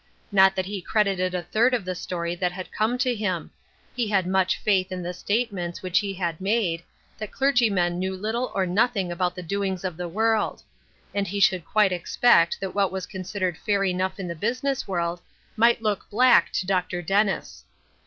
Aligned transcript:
Not 0.31 0.55
that 0.55 0.65
he 0.65 0.81
credited 0.81 1.35
a 1.35 1.43
third 1.43 1.75
of 1.75 1.85
the 1.85 1.93
story 1.93 2.33
that 2.33 2.51
had 2.51 2.71
come 2.71 2.97
to 2.97 3.13
him. 3.13 3.51
He 3.95 4.07
had 4.07 4.25
much 4.25 4.57
faith 4.57 4.91
in 4.91 5.03
the 5.03 5.13
statements 5.13 5.83
which 5.83 5.99
he 5.99 6.15
had 6.15 6.41
made, 6.41 6.81
that 7.19 7.31
clergymen 7.31 7.99
knew 7.99 8.15
little 8.15 8.51
or 8.55 8.65
nothing 8.65 9.11
about 9.11 9.35
the 9.35 9.43
doings 9.43 9.83
of 9.83 9.97
this 9.97 10.07
world; 10.07 10.63
and 11.13 11.27
he 11.27 11.39
should 11.39 11.65
quite 11.65 11.91
expect 11.91 12.59
that 12.59 12.73
what 12.73 12.91
was 12.91 13.05
considered 13.05 13.59
fair 13.59 13.83
enough 13.83 14.19
in 14.19 14.27
the 14.27 14.33
business 14.33 14.87
world, 14.87 15.21
might 15.55 15.83
look 15.83 16.09
black 16.09 16.51
to 16.53 16.65
Dr. 16.65 17.03
Dennis. 17.03 17.63